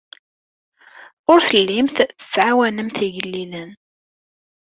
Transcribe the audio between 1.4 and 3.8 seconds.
tellimt tettɛawanemt igellilen.